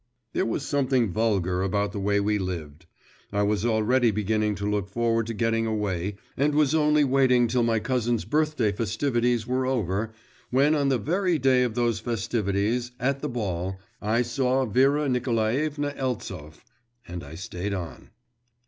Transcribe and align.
There 0.33 0.47
was 0.47 0.65
something 0.65 1.11
vulgar 1.13 1.61
about 1.61 1.91
the 1.91 1.99
way 1.99 2.19
we 2.19 2.39
lived. 2.39 2.87
I 3.31 3.43
was 3.43 3.63
already 3.63 4.09
beginning 4.09 4.55
to 4.55 4.67
look 4.67 4.89
forward 4.89 5.27
to 5.27 5.35
getting 5.35 5.67
away, 5.67 6.15
and 6.35 6.55
was 6.55 6.73
only 6.73 7.03
waiting 7.03 7.47
till 7.47 7.61
my 7.61 7.77
cousin's 7.79 8.25
birthday 8.25 8.71
festivities 8.71 9.45
were 9.45 9.67
over, 9.67 10.11
when 10.49 10.73
on 10.73 10.89
the 10.89 10.97
very 10.97 11.37
day 11.37 11.61
of 11.61 11.75
those 11.75 11.99
festivities, 11.99 12.93
at 12.99 13.19
the 13.19 13.29
ball, 13.29 13.77
I 14.01 14.23
saw 14.23 14.65
Vera 14.65 15.07
Nikolaevna 15.07 15.91
Eltsov 15.95 16.63
and 17.07 17.23
I 17.23 17.35
stayed 17.35 17.75
on. 17.75 18.09